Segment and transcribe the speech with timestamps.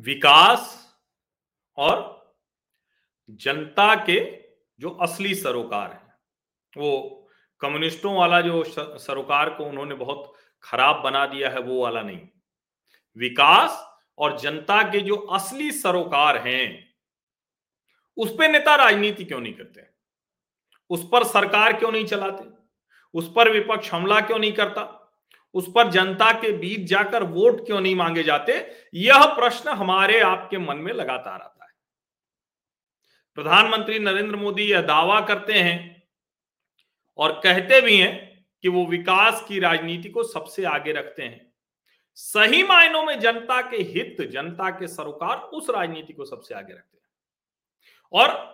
[0.00, 0.92] विकास
[1.76, 2.20] और
[3.30, 4.44] जनता के
[4.80, 6.18] जो असली सरोकार है,
[6.76, 7.16] वो
[7.60, 8.64] कम्युनिस्टों वाला जो
[8.98, 12.28] सरोकार को उन्होंने बहुत खराब बना दिया है, वो वाला नहीं।
[13.16, 16.94] विकास और जनता के जो असली सरोकार हैं,
[18.16, 19.86] उस पर नेता राजनीति क्यों नहीं करते?
[20.90, 22.44] उस पर सरकार क्यों नहीं चलाते?
[23.14, 24.96] उस पर विपक्ष हमला क्यों नहीं करता?
[25.54, 28.54] उस पर जनता के बीच जाकर वोट क्यों नहीं मांगे जाते?
[28.94, 31.70] यह प्रश्न हमारे आपके मन में लगातार आता है।
[33.38, 36.02] प्रधानमंत्री नरेंद्र मोदी यह दावा करते हैं
[37.18, 41.52] और कहते भी हैं कि वो विकास की राजनीति को सबसे आगे रखते हैं।
[42.14, 46.96] सही मायनों में जनता के हित, जनता के सरोकार उस राजनीति को सबसे आगे रखते
[46.96, 47.08] हैं।
[48.12, 48.48] और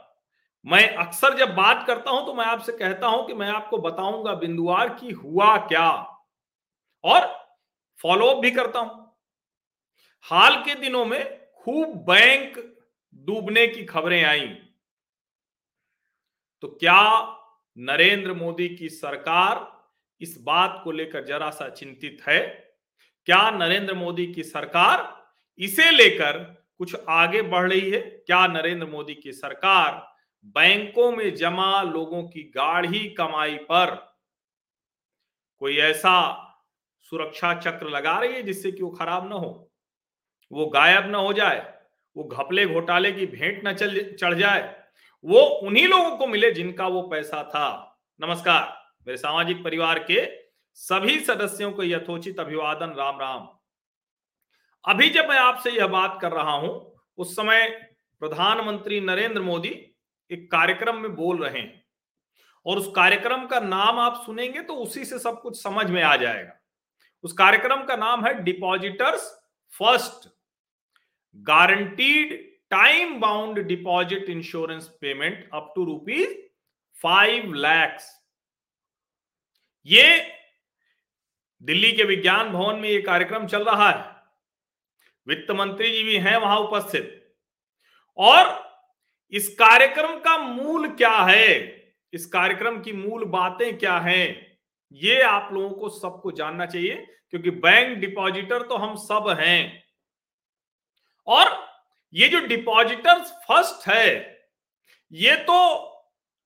[0.65, 4.35] मैं अक्सर जब बात करता हूँ तो मैं आपसे कहता हूँ कि मैं आपको बताऊँगा
[4.35, 5.89] बिंदुवार की हुआ क्या।
[7.06, 7.48] और
[8.02, 9.16] फॉलोअप भी करता हूँ।
[10.23, 12.76] हाल के दिनों में खूब बैंक
[13.15, 14.48] डूबने की खबरें आई।
[16.60, 17.32] तो क्या
[17.79, 19.85] नरेंद्र मोदी की सरकार
[20.21, 22.40] इस बात को लेकर जरा सा चिंतित है?
[23.26, 25.26] क्या नरेंद्र मोदी की सरकार
[25.59, 26.38] इसे लेकर
[26.79, 28.01] कुछ आगे बढ़ रही है?
[28.01, 30.13] क्या नरेंद्र मोदी की सरकार
[30.45, 33.95] बैंकों में जमा लोगों की गाढ़ी कमाई पर
[35.59, 36.43] कोई ऐसा
[37.10, 39.71] सुरक्षा चक्र लगा रही है जिससे कि वो खराब ना हो।
[40.51, 41.59] वो गायब ना हो जाए,
[42.16, 44.63] वो घपले घोटाले की भेंट न चल, चढ़ जाए,
[45.24, 47.68] वो उन्हीं लोगों को मिले जिनका वो पैसा था।
[48.21, 48.63] नमस्कार,
[49.07, 50.24] मेरे सामाजिक परिवार के
[50.79, 53.48] सभी सदस्यों को यथोचित अभिवादन, राम राम।
[54.85, 57.68] अभी जब मैं आपसे यह बात कर रहा हूँ, उस समय
[58.23, 59.68] प्रधानमंत्री नरेंद्र मोदी
[60.30, 61.85] एक कार्यक्रम में बोल रहे हैं
[62.66, 66.15] और उस कार्यक्रम का नाम आप सुनेंगे तो उसी से सब कुछ समझ में आ
[66.16, 66.56] जाएगा।
[67.27, 69.22] उस कार्यक्रम का नाम है depositors
[69.78, 70.28] first.
[71.37, 76.37] Guaranteed time bound deposit insurance payment up to rupees
[77.03, 78.22] five lakhs.
[79.87, 80.32] ये
[81.62, 84.16] दिल्ली के विज्ञान भवन में ये कार्यक्रम चल रहा है।
[85.26, 87.37] वित्त मंत्री जी भी हैं, वहाँ उपस्थित।
[88.16, 88.70] और
[89.32, 91.50] इस कार्यक्रम का मूल क्या है?
[92.12, 94.56] इस कार्यक्रम की मूल बातें क्या हैं?
[94.92, 99.82] ये आप लोगों को सबको जानना चाहिए, क्योंकि बैंक डिपॉजिटर तो हम सब हैं।
[101.28, 101.54] और
[102.12, 104.38] ये जो डिपॉजिटर्स फ़र्स्ट है,
[105.12, 105.92] ये तो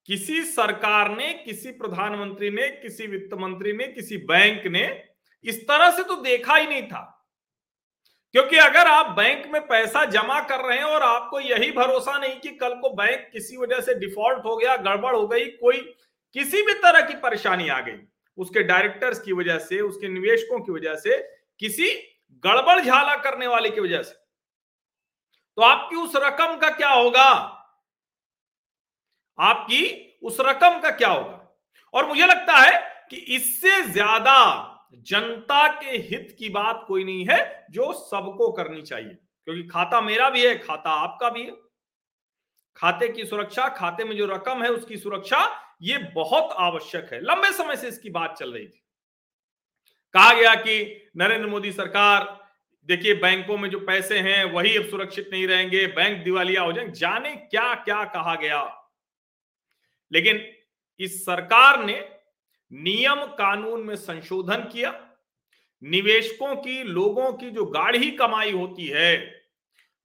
[0.08, 5.04] किसी सरकार ने, किसी प्रधानमंत्री ने, किसी वित्त मंत्री ने, किसी बैंक ने
[5.44, 7.06] इस तरह से तो देखा ही नहीं था।
[8.34, 12.36] क्योंकि अगर आप बैंक में पैसा जमा कर रहे हैं और आपको यही भरोसा नहीं
[12.40, 15.78] कि कल को बैंक किसी वजह से डिफ़ॉल्ट हो गया, गड़बड़ हो गई, कोई
[16.36, 17.96] किसी भी तरह की परेशानी आ गई
[18.40, 21.18] उसके डायरेक्टर्स की वजह से, उसके निवेशकों की वजह से,
[21.58, 21.90] किसी
[22.44, 24.14] गड़बड़ झाला करने वाले की वजह से।
[25.56, 27.30] तो आपकी उस रकम का क्या होगा?
[29.38, 29.82] आपकी
[30.22, 31.56] उस रकम का क्या होगा?
[31.94, 34.66] और मुझे लगता है कि इससे ज़्यादा
[35.08, 39.14] जनता के हित की बात कोई नहीं है जो सबको करनी चाहिए।
[39.44, 41.52] क्योंकि खाता मेरा भी है, खाता आपका भी है।
[42.76, 45.46] खाते की सुरक्षा, खाते में जो रकम है, उसकी सुरक्षा
[45.82, 48.82] ये बहुत आवश्यक है। लंबे समय से इसकी बात चल रही थी।
[50.12, 52.48] कहा गया कि नरेंद्र मोदी सरकार,
[52.86, 56.92] देखिए बैंकों में जो पैसे हैं, वही अब सुरक्षित नहीं रहेंगे, बैंक दिवालिया हो जाएँगे,
[56.92, 58.88] जाने क्या क्या कहा गया।
[60.12, 60.52] लेकिन
[61.00, 62.10] इस सरकार ने
[62.72, 65.10] नियम कानून में संशोधन किया,
[65.82, 69.42] निवेशकों की, लोगों की जो गाढ़ी कमाई होती है,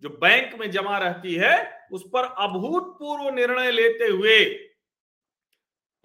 [0.02, 4.65] जो बैंक में जमा रहती है, उस पर अभूतपूर्व निर्णय लेते हुए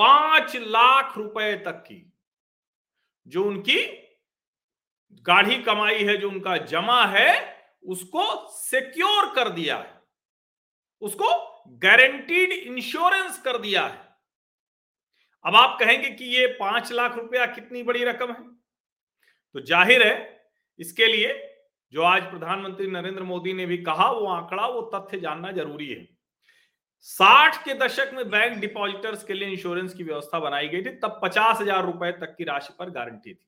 [0.00, 2.12] पाँच लाख रुपए तक की,
[3.26, 3.80] जो उनकी
[5.26, 7.32] गाढ़ी कमाई है, जो उनका जमा है,
[7.84, 9.98] उसको सिक्योर कर दिया है।
[11.02, 11.28] उसको
[11.78, 14.08] गारंटीड इंश्योरेंस कर दिया है।
[15.44, 18.42] अब आप कहेंगे कि ये पाँच लाख रुपया कितनी बड़ी रकम है?
[19.54, 20.40] तो ज़ाहिर है,
[20.78, 21.32] इसके लिए
[21.92, 26.06] जो आज प्रधानमंत्री नरेंद्र मोदी ने भी कहा, वो आंकड़ा, वो तथ्य जानना ज़रूरी है।
[27.06, 31.20] साठ के दशक में बैंक डिपॉजिटर्स के लिए इंश्योरेंस की व्यवस्था बनाई गई थी, तब
[31.22, 33.46] पचास हज़ार रुपए तक की राशि पर गारंटी थी।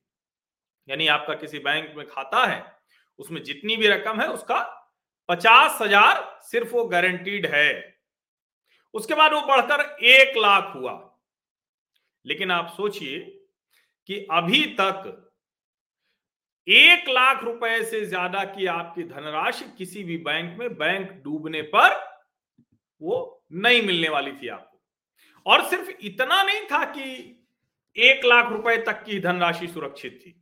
[0.88, 2.64] यानी आपका किसी बैंक में खाता है,
[3.18, 4.60] उसमें जितनी भी रकम है, उसका
[5.28, 8.00] पचास हज़ार सिर्फ़ वो गारंटीड है।
[8.94, 10.92] उसके बाद वो बढ़कर एक लाख हुआ।
[12.24, 13.18] लेकिन आप सोचिए
[14.08, 15.18] कि अभी तक
[16.66, 22.00] एक लाख रुपए से ज़्यादा की आपकी धनराशि किसी भी बैंक में, बैंक डूबने पर
[23.00, 24.80] वो नहीं मिलने वाली थी आपको।
[25.46, 27.38] और सिर्फ़ इतना नहीं था कि
[27.96, 30.34] एक लाख रुपए तक की धनराशि सुरक्षित थी।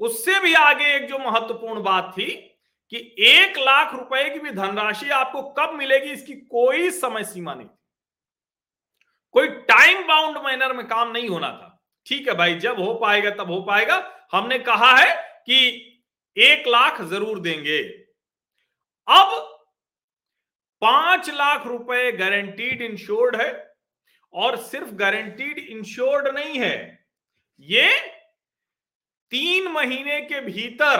[0.00, 2.26] उससे भी आगे एक जो महत्वपूर्ण बात थी
[2.92, 7.66] कि एक लाख रुपए की भी धनराशि आपको कब मिलेगी, इसकी कोई समय सीमा नहीं
[7.66, 7.78] थी।
[9.34, 11.72] कोई टाइम बाउंड मैनर में काम नहीं होना था।
[12.06, 15.92] ठीक है भाई, जब हो पाएगा तब हो पाएगा। हमने कहा है कि
[16.36, 17.78] एक लाख ज़रूर देंगे।
[19.08, 19.55] अब
[20.82, 23.74] पाँच लाख रुपए गारंटीड इंश्योर्ड है
[24.34, 27.06] और सिर्फ़ गारंटीड इंश्योर्ड नहीं है।
[27.60, 27.90] ये
[29.32, 30.98] तीन महीने के भीतर,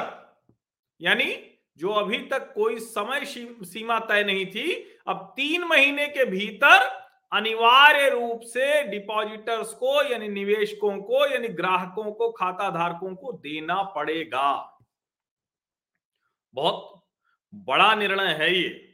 [1.01, 4.73] यानी जो अभी तक कोई समय सीमा तय नहीं थी,
[5.07, 6.85] अब तीन महीने के भीतर
[7.33, 13.83] अनिवार्य रूप से डिपॉजिटर्स को, यानी निवेशकों को, यानी ग्राहकों को खाता धारकों को देना
[13.83, 14.79] पड़ेगा।
[16.55, 17.03] बहुत
[17.55, 18.86] बड़ा निर्णय है ये।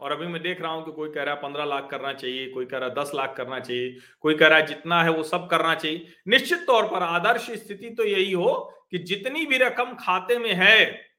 [0.00, 2.46] और अभी मैं देख रहा हूँ कि कोई कह रहा है पंद्रह लाख करना चाहिए,
[2.48, 5.22] कोई कह रहा है दस लाख करना चाहिए, कोई कह रहा है जितना है वो
[5.24, 8.54] सब करना चाहिए। निश्चित तौर पर आदर्श स्थिति तो यही हो
[8.90, 11.10] कि जितनी भी रकम खाते में है,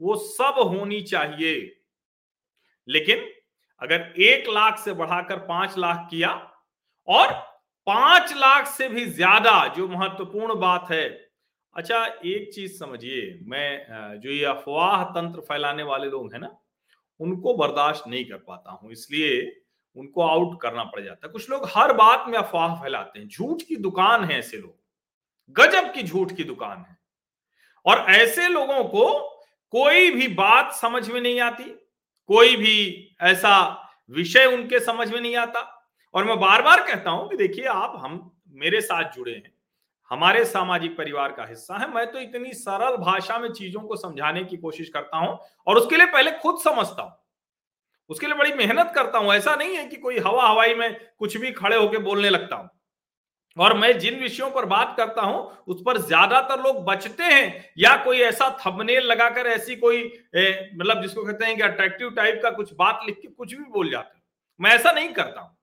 [0.00, 1.54] वो सब होनी चाहिए।
[2.88, 3.28] लेकिन
[3.82, 6.30] अगर एक लाख से बढ़ाकर पाँच लाख किया
[7.08, 7.32] और
[7.86, 11.08] पाँच लाख से भी ज़्यादा, जो महत्वपूर्ण बात है।
[11.76, 16.56] अच्छा एक चीज़ समझिए, मैं जो ये अफवाह तंत्र फैलाने वाले लोग हैं ना
[17.20, 19.62] उनको बर्दाश्त नहीं कर पाता हूँ, इसलिए
[19.96, 23.62] उनको आउट करना पड़ जाता है। कुछ लोग हर बात में अफवाह फैलाते हैं, झूठ
[23.62, 24.74] की दुकान है ऐसे लोग,
[25.56, 26.98] गजब की झूठ की दुकान है।
[27.86, 29.08] और ऐसे लोगों को
[29.72, 31.64] कोई भी बात समझ में नहीं आती,
[32.30, 33.56] कोई भी ऐसा
[34.10, 35.60] विषय उनके समझ में नहीं आता।
[36.14, 39.52] और मैं बार बार कहता हूँ कि देखिए आप, हम मेरे साथ जुड़े हैं
[40.10, 44.44] हमारे सामाजिक परिवार का हिस्सा है। मैं तो इतनी सरल भाषा में चीज़ों को समझाने
[44.44, 47.12] की कोशिश करता हूँ और उसके लिए पहले खुद समझता हूँ।
[48.10, 51.36] उसके लिए बड़ी मेहनत करता हूँ। ऐसा नहीं है कि कोई हवा हवाई में कुछ
[51.36, 52.68] भी खड़े होकर बोलने लगता हूँ।
[53.56, 57.94] और मैं जिन विषयों पर बात करता हूँ, उस पर ज़्यादातर लोग बचते हैं या
[58.04, 60.02] कोई ऐसा थंबनेल लगाकर ऐसी कोई
[60.34, 63.90] मतलब जिसको कहते हैं कि अट्रैक्टिव टाइप का कुछ बात लिख के कुछ भी बोल
[63.90, 64.22] जाते हैं।
[64.60, 65.56] मैं ऐसा नहीं करता हूँ।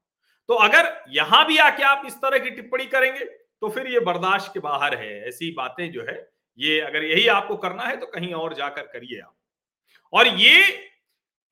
[0.50, 3.26] तो अगर यहाँ भी आके आप इस तरह की टिप्पणी करेंगे
[3.62, 7.56] तो फिर ये बर्दाश्त के बाहर है, ऐसी बातें जो है, ये अगर यही आपको
[7.57, 9.36] करना है तो कहीं और जाकर करिए आप।
[10.13, 10.62] और ये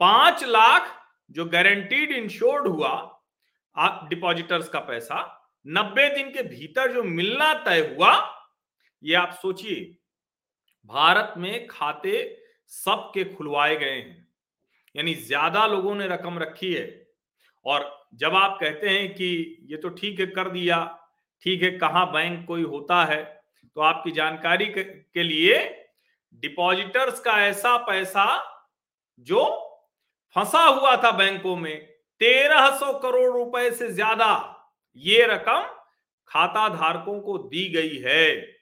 [0.02, 0.92] पाँच लाख
[1.32, 2.90] जो गारंटीड इंश्योर्ड हुआ,
[3.76, 5.18] आप डिपॉजिटर्स का पैसा,
[5.66, 8.14] नब्बे दिन के भीतर जो मिलना तय हुआ,
[9.04, 9.82] ये आप सोचिए,
[10.90, 12.14] भारत में खाते
[12.72, 14.28] सबके खुलवाए गए हैं।
[14.96, 16.86] यानी ज़्यादा लोगों ने रकम रखी है।
[17.66, 20.78] और जब आप कहते हैं कि ये तो ठीक है, कर दिया
[21.44, 23.24] ठीक है, कहाँ बैंक कोई होता है
[23.78, 25.58] तो आपकी जानकारी के लिए
[26.44, 28.26] डिपॉजिटर्स का ऐसा पैसा
[29.28, 29.44] जो
[30.36, 31.76] फंसा हुआ था बैंकों में,
[32.22, 34.32] तेरह सौ करोड़ रुपए से ज़्यादा
[34.98, 35.64] ये रकम
[36.30, 38.56] खाता धारकों को दी गई है।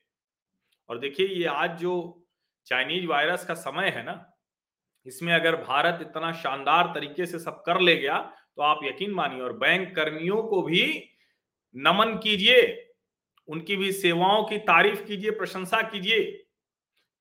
[0.90, 2.26] और देखिए, ये आज जो
[2.68, 4.16] चाइनीज़ वायरस का समय है ना,
[5.06, 8.18] इसमें अगर भारत इतना शानदार तरीके से सब कर ले गया
[8.58, 10.84] तो आप यकीन मानिए, और बैंक कर्मियों को भी
[11.76, 12.90] नमन कीजिए,
[13.48, 16.46] उनकी भी सेवाओं की तारीफ़ कीजिए, प्रशंसा कीजिए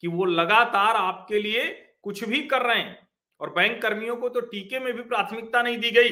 [0.02, 1.64] कि वो लगातार आपके लिए
[2.02, 3.08] कुछ भी कर रहे हैं।
[3.40, 6.10] और बैंक कर्मियों को तो टीके में भी प्राथमिकता नहीं दी गई।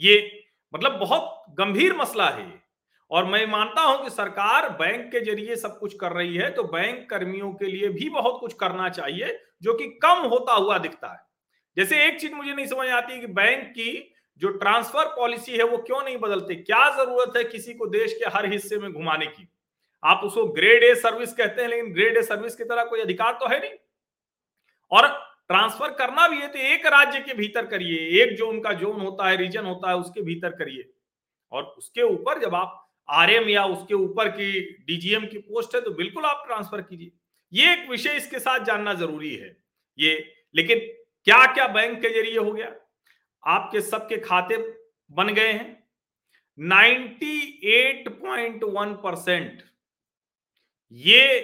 [0.00, 0.44] ये
[0.74, 2.62] मतलब बहुत गंभीर मसला है
[3.10, 6.62] और मैं मानता हूँ कि सरकार बैंक के ज़रिए सब कुछ कर रही है तो
[6.64, 11.12] बैंक कर्मियों के लिए भी बहुत कुछ करना चाहिए, जो कि कम होता हुआ दिखता
[11.12, 11.20] है।
[11.76, 15.78] जैसे एक चीज़ मुझे नहीं समझ आती कि बैंक की जो ट्रांसफ़र पॉलिसी है वो
[15.78, 16.54] क्यों नहीं बदलते?
[16.56, 19.48] क्या ज़रूरत है किसी को देश के हर हिस्से में घुमाने की?
[20.02, 23.32] आप उसको ग्रेड ए सर्विस कहते हैं, लेकिन ग्रेड ए सर्विस की तरह कोई अधिकार
[23.32, 23.76] तो है नहीं।
[24.92, 25.08] और
[25.48, 29.28] ट्रांसफ़र करना भी है तो एक राज्य के भीतर करिए, एक जो उनका जोन होता
[29.28, 30.84] है रीजन होता है, उसके भीतर करिए।
[31.52, 35.90] और उसके ऊपर जब आप आरएम या उसके ऊपर की डीजीएम की पोस्ट है तो
[35.92, 37.10] बिल्कुल आप ट्रांसफ़र कीजिए।
[37.52, 39.56] ये एक विषय इसके साथ जानना ज़रूरी है।
[39.98, 40.14] ये,
[40.54, 40.78] लेकिन
[41.26, 42.74] क्या क्या बैंक के ज़रिए हो गया?
[43.46, 44.76] आपके सबके खाते
[45.10, 45.84] बन गए हैं।
[46.58, 49.62] 98.1 परसेंट।
[50.92, 51.38] ये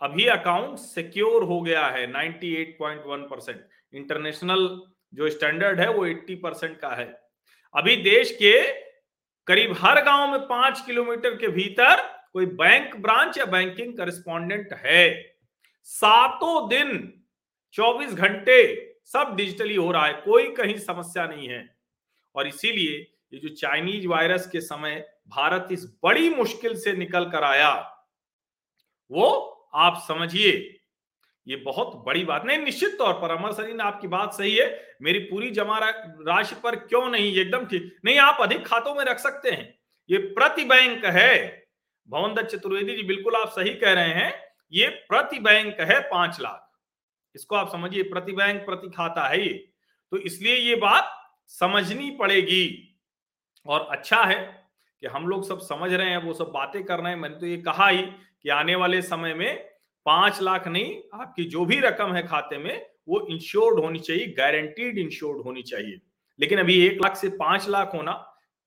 [0.00, 4.82] अभी अकाउंट सिक्योर हो गया है 98.1 परसेंट। इंटरनेशनल
[5.14, 7.20] जो स्टैंडर्ड है वो 80 परसेंट का है।
[7.74, 8.84] अभी देश के
[9.46, 15.32] करीब हर गाँव में पाँच किलोमीटर के भीतर कोई बैंक ब्रांच या बैंकिंग करस्पॉन्डेंट है।
[15.84, 17.22] सातों दिन
[17.72, 21.64] 24 घंटे सब डिजिटली हो रहा है, कोई कहीं समस्या नहीं है।
[22.34, 22.98] और इसीलिए
[23.32, 27.72] ये जो चाइनीज़ वायरस के समय भारत इस बड़ी मुश्किल से निकल कर आया,
[29.10, 29.28] वो
[29.76, 30.52] आप समझिए,
[31.46, 35.18] ये बहुत बड़ी बात नहीं, निश्चित तौर पर अमर सरीन आपकी बात सही है, मेरी
[35.20, 39.50] पूरी जमा राशि पर क्यों नहीं एकदम ठीक, नहीं, आप अधिक खातों में रख सकते
[39.50, 39.74] हैं,
[40.10, 41.62] ये प्रति बैंक है।
[42.08, 44.32] भवन दत्त चतुर्वेदी जी, बिल्कुल आप सही कह रहे हैं,
[44.72, 46.63] ये प्रति बैंक है पाँच लाख।
[47.34, 49.68] इसको आप समझिए, प्रति बैंक प्रति खाता, है ये?
[50.10, 51.10] तो इसलिए ये बात
[51.48, 52.96] समझनी पड़ेगी।
[53.66, 54.68] और अच्छा है
[55.00, 57.46] कि हम लोग सब समझ रहे हैं, वो सब बातें कर रहे हैं। मैंने तो
[57.46, 58.02] ये कहा ही
[58.42, 59.56] कि आने वाले समय में
[60.06, 64.98] पाँच लाख नहीं, आपकी जो भी रकम है खाते में, वो इंश्योर्ड होनी चाहिए गारंटीड
[64.98, 66.00] इंश्योर्ड होनी चाहिए।
[66.40, 68.12] लेकिन अभी एक लाख से पाँच लाख होना,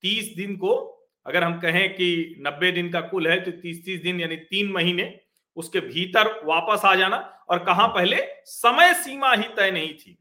[0.02, 0.94] तीस दिन को
[1.26, 4.72] अगर हम कहें कि नब्बे दिन का कुल है तो तीस तीस दिन यानी तीन
[4.72, 5.20] महीने
[5.58, 7.18] उसके भीतर वापस आ जाना
[7.50, 8.18] और कहा पहले?
[8.46, 10.18] समय सीमा ही तय नहीं थी।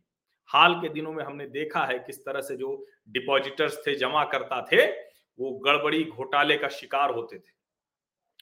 [0.50, 4.60] हाल के दिनों में हमने देखा है किस तरह से जो डिपॉजिटर्स थे जमा करता
[4.62, 4.84] थे,
[5.38, 7.54] वो गड़बड़ी, घोटाले का शिकार होते थे।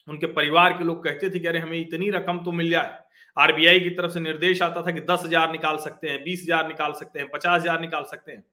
[0.09, 2.99] उनके परिवार के लोग कहते थे कि अरे हमें इतनी रकम तो मिल जाए।
[3.37, 6.69] आरबीआई की तरफ़ से निर्देश आता था कि दस हज़ार निकाल सकते हैं, बीस हज़ार
[6.69, 8.45] निकाल सकते हैं, पचास हज़ार निकाल सकते हैं।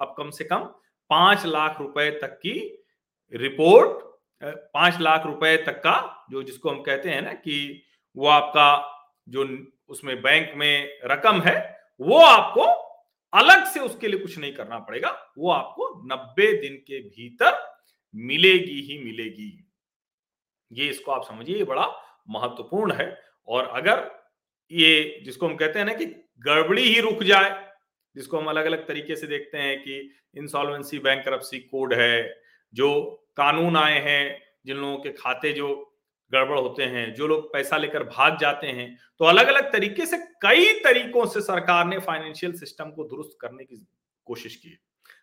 [0.00, 0.64] अब कम से कम
[1.10, 2.52] पाँच लाख रुपए तक की
[3.32, 4.04] रिपोर्ट
[4.44, 7.82] पाँच लाख रुपए तक का, जो जिसको हम कहते हैं ना कि
[8.16, 8.96] वो आपका
[9.28, 12.62] जो उसमें बैंक में रकम है, वो आपको
[13.38, 17.80] अलग से उसके लिए कुछ नहीं करना पड़ेगा। वो आपको नब्बे दिन के भीतर
[18.14, 19.68] मिलेगी ही मिलेगी।
[20.72, 21.86] ये इसको आप समझिए, ये बड़ा
[22.28, 24.20] महत्वपूर्ण है। और अगर
[24.72, 26.06] ये जिसको हम कहते हैं ना कि
[26.38, 27.72] गड़बड़ी ही रुक जाए,
[28.16, 31.24] जिसको हम अलग अलग तरीके से देखते हैं कि इंसॉल्वेंसी बैंक
[31.70, 32.42] कोड है,
[32.74, 35.68] जो कानून आए हैं, जिन लोगों के खाते जो
[36.32, 40.16] गड़बड़ होते हैं, जो लोग पैसा लेकर भाग जाते हैं तो अलग अलग तरीके से
[40.42, 43.86] कई तरीकों से सरकार ने फाइनेंशियल सिस्टम को दुरुस्त करने की
[44.26, 44.76] कोशिश की है।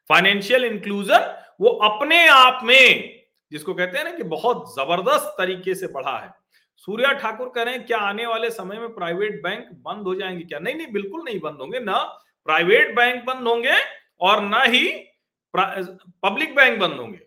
[0.09, 3.13] फाइनेंशियल इंक्लूजन वो अपने आप में,
[3.51, 6.31] जिसको कहते हैं ना कि बहुत ज़बरदस्त तरीके से बढ़ा है।
[6.77, 10.43] सूर्या ठाकुर कह रहे हैं, क्या आने वाले समय में प्राइवेट बैंक बंद हो जाएँगे
[10.43, 10.59] क्या?
[10.59, 11.97] नहीं नहीं, बिल्कुल नहीं बंद होंगे, ना
[12.47, 13.77] प्राइवेट बैंक बंद होंगे
[14.21, 14.87] और ना ही
[15.53, 17.19] पब्लिक बैंक बंद होंगे।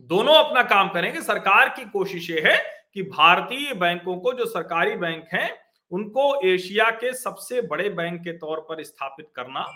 [0.00, 2.56] दोनों अपना काम करेंगे। सरकार की कोशिश है
[2.94, 5.50] कि भारतीय बैंकों को, जो सरकारी बैंक हैं,
[5.92, 9.66] उनको एशिया के सबसे बड़े बैंक के तौर पर स्थापित करना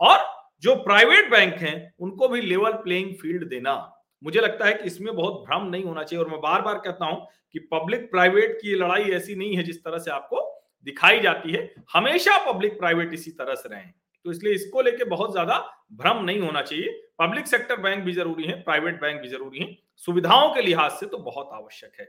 [0.00, 0.18] और
[0.62, 3.74] जो प्राइवेट बैंक हैं, उनको भी लेवल प्लेइंग फ़ील्ड देना।
[4.22, 7.04] मुझे लगता है कि इसमें बहुत भ्रम नहीं होना चाहिए और मैं बार बार कहता
[7.04, 10.40] हूँ कि पब्लिक प्राइवेट की लड़ाई ऐसी नहीं है जिस तरह से आपको
[10.86, 13.82] दिखाई जाती है। हमेशा पब्लिक प्राइवेट इसी तरह से रहे।
[14.24, 15.58] तो इसलिए इसको लेके बहुत ज़्यादा
[15.92, 16.90] भ्रम नहीं होना चाहिए।
[17.22, 21.06] पब्लिक सेक्टर बैंक भी ज़रूरी है, प्राइवेट बैंक भी ज़रूरी है। सुविधाओं के लिहाज से
[21.06, 22.08] तो बहुत आवश्यक है।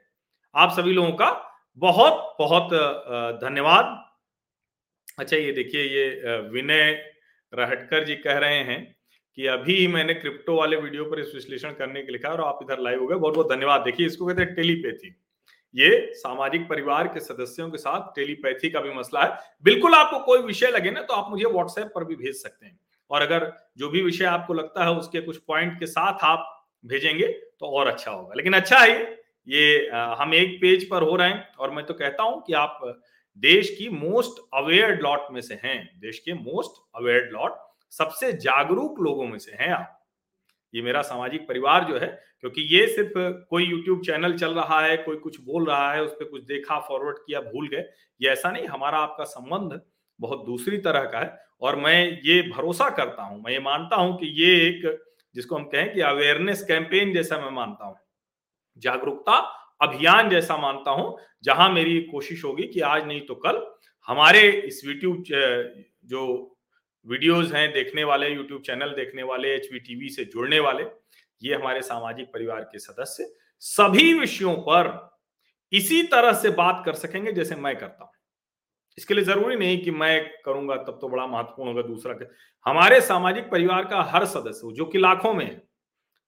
[0.55, 1.29] आप सभी लोगों का
[1.77, 2.73] बहुत बहुत
[3.41, 3.85] धन्यवाद।
[5.19, 6.91] अच्छा ये देखिए, ये विनय
[7.53, 8.95] रहटकर जी कह रहे हैं
[9.37, 12.79] कि अभी मैंने क्रिप्टो वाले वीडियो पर इस विश्लेषण करने के लिखा और आप इधर
[12.79, 15.15] लाइव हो गए, बहुत बहुत धन्यवाद। देखिए, इसको कहते हैं टेलीपैथी।
[15.75, 20.41] ये सामाजिक परिवार के सदस्यों के साथ टेलीपैथी का भी मसला है। बिल्कुल आपको कोई
[20.43, 22.79] विषय लगे ना तो आप मुझे व्हाट्सएप पर भी भेज सकते हैं।
[23.13, 26.49] और अगर जो भी विषय आपको लगता है उसके कुछ पॉइंट के साथ आप
[26.85, 27.27] भेजेंगे
[27.59, 29.01] तो और अच्छा होगा। लेकिन अच्छा है
[29.47, 32.79] ये हम एक पेज पर हो रहे हैं और मैं तो कहता हूँ कि आप
[33.37, 37.57] देश की मोस्ट अवेयर लॉट में से हैं। देश के मोस्ट अवेयर लॉट
[37.91, 39.99] सबसे जागरूक लोगों में से हैं आप।
[40.73, 42.07] ये मेरा सामाजिक परिवार जो है,
[42.41, 43.11] क्योंकि ये सिर्फ़
[43.49, 46.79] कोई यूट्यूब चैनल चल रहा है, कोई कुछ बोल रहा है, उस पर कुछ देखा
[46.79, 47.83] फॉरवर्ड किया, भूल गए।
[48.21, 49.79] ये ऐसा नहीं, हमारा आपका संबंध
[50.23, 54.17] बहुत दूसरी तरह का है और मैं ये भरोसा करता हूँ, मैं ये मानता हूँ
[54.17, 55.03] कि ये एक,
[55.35, 57.95] जिसको हम कहें कि अवेयरनेस कैंपेन जैसा मैं मानता हूँ।
[58.83, 59.37] जागरूकता
[59.81, 63.61] अभियान जैसा मानता हूँ, जहाँ मेरी कोशिश होगी कि आज नहीं तो कल
[64.07, 65.23] हमारे इस यूट्यूब
[66.05, 66.21] जो
[67.07, 70.83] वीडियोस हैं देखने वाले यूट्यूब चैनल देखने वाले एचवी टीवी से जुड़ने वाले,
[71.41, 73.25] ये हमारे सामाजिक परिवार के सदस्य,
[73.61, 74.91] सभी विषयों पर
[75.73, 78.11] इसी तरह से बात कर सकेंगे जैसे मैं करता हूँ।
[78.97, 82.15] इसके लिए ज़रूरी नहीं कि मैं करूँगा तब तो बड़ा महत्वपूर्ण होगा दूसरा
[82.65, 85.55] हमारे सामाजिक परिवार का हर सदस्य, जो कि लाखों में है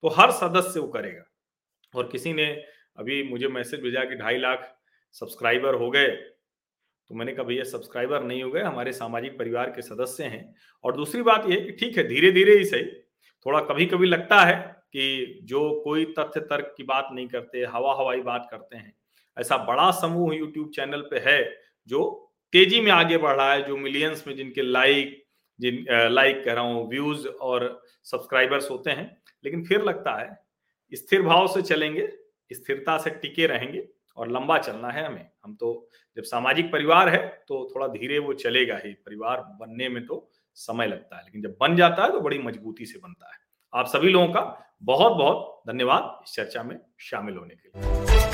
[0.04, 1.24] तो हर सदस्य वो करेगा।
[1.94, 2.46] और किसी ने
[2.98, 4.72] अभी मुझे मैसेज भेजा कि ढाई लाख
[5.16, 6.08] सब्सक्राइबर हो गए
[7.10, 10.96] तो मैंने कहा भैया सब्सक्राइबर नहीं हो गए, हमारे सामाजिक परिवार के सदस्य हैं। और
[10.96, 12.84] दूसरी बात यह कि ठीक है धीरे धीरे ही सही,
[13.46, 14.56] थोड़ा कभी कभी लगता है
[14.94, 18.94] कि जो कोई तथ्य तर्क की बात नहीं करते हवा हवाई बात करते हैं,
[19.38, 21.40] ऐसा बड़ा समूह यूट्यूब चैनल पे है,
[21.88, 22.25] जो
[22.56, 25.24] तेज़ी में आगे बढ़ रहा है, जो मिलियंस में जिनके लाइक
[25.60, 27.64] जिन लाइक कह रहा हूँ व्यूज़ और
[28.06, 29.06] सब्सक्राइबर्स होते हैं।
[29.44, 30.38] लेकिन फिर लगता है,
[30.92, 32.08] स्थिर भाव से चलेंगे,
[32.52, 33.84] स्थिरता से टिके रहेंगे
[34.18, 38.34] और लंबा चलना है हमें। हम तो जब सामाजिक परिवार है तो थोड़ा धीरे वो
[38.36, 42.22] चलेगा ही। परिवार बनने में तो समय लगता है, लेकिन जब बन जाता है तो
[42.22, 43.38] बड़ी मजबूती से बनता है।
[43.74, 48.25] आप सभी लोगों का बहुत बहुत धन्यवाद इस चर्चा में शामिल होने के लिए।